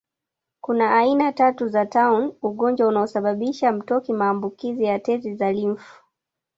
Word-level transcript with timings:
kuna 0.61 0.91
aina 0.97 1.31
tatu 1.33 1.67
za 1.67 1.85
tauni 1.85 2.33
ugonjwa 2.41 2.87
unaosababisha 2.87 3.71
mtoki 3.71 4.13
maambukizi 4.13 4.83
ya 4.83 4.99
tezi 4.99 5.35
za 5.35 5.51
limfu 5.51 6.03